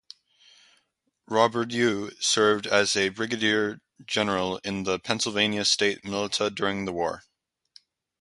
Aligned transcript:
Roberdeau 1.29 2.09
served 2.19 2.65
as 2.65 2.95
a 2.95 3.09
brigadier 3.09 3.81
general 4.03 4.57
in 4.63 4.83
the 4.83 4.97
Pennsylvania 4.97 5.63
state 5.63 6.03
militia 6.03 6.49
during 6.49 6.85
the 6.85 6.91
war. 6.91 7.21